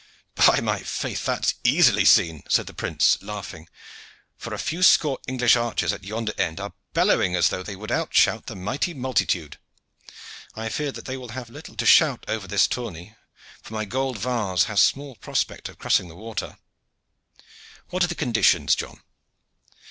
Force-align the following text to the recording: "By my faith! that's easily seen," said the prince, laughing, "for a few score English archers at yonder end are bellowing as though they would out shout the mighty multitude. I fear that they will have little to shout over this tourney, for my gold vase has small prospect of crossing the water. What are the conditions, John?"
"By 0.47 0.61
my 0.61 0.79
faith! 0.81 1.25
that's 1.25 1.53
easily 1.63 2.05
seen," 2.05 2.41
said 2.49 2.65
the 2.65 2.73
prince, 2.73 3.19
laughing, 3.21 3.69
"for 4.35 4.51
a 4.51 4.57
few 4.57 4.81
score 4.81 5.19
English 5.27 5.55
archers 5.55 5.93
at 5.93 6.03
yonder 6.03 6.33
end 6.39 6.59
are 6.59 6.73
bellowing 6.93 7.35
as 7.35 7.49
though 7.49 7.61
they 7.61 7.75
would 7.75 7.91
out 7.91 8.11
shout 8.11 8.47
the 8.47 8.55
mighty 8.55 8.95
multitude. 8.95 9.59
I 10.55 10.69
fear 10.69 10.91
that 10.91 11.05
they 11.05 11.17
will 11.17 11.29
have 11.37 11.51
little 11.51 11.75
to 11.75 11.85
shout 11.85 12.25
over 12.27 12.47
this 12.47 12.65
tourney, 12.67 13.15
for 13.61 13.75
my 13.75 13.85
gold 13.85 14.17
vase 14.17 14.63
has 14.63 14.81
small 14.81 15.17
prospect 15.17 15.69
of 15.69 15.77
crossing 15.77 16.07
the 16.07 16.15
water. 16.15 16.57
What 17.89 18.03
are 18.03 18.07
the 18.07 18.15
conditions, 18.15 18.73
John?" 18.75 19.03